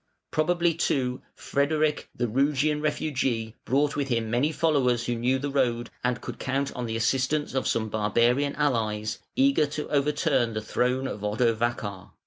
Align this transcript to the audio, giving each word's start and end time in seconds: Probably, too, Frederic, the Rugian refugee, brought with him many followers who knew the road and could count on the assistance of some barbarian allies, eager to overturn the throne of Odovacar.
Probably, 0.31 0.73
too, 0.73 1.21
Frederic, 1.35 2.09
the 2.15 2.27
Rugian 2.27 2.81
refugee, 2.81 3.55
brought 3.65 3.95
with 3.95 4.07
him 4.07 4.31
many 4.31 4.51
followers 4.51 5.05
who 5.05 5.13
knew 5.13 5.37
the 5.37 5.51
road 5.51 5.91
and 6.03 6.19
could 6.19 6.39
count 6.39 6.71
on 6.75 6.87
the 6.87 6.95
assistance 6.97 7.53
of 7.53 7.67
some 7.67 7.87
barbarian 7.87 8.55
allies, 8.55 9.19
eager 9.35 9.67
to 9.67 9.87
overturn 9.89 10.55
the 10.55 10.61
throne 10.61 11.07
of 11.07 11.21
Odovacar. 11.23 12.13